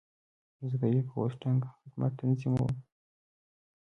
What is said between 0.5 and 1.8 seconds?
زه د ویب هوسټنګ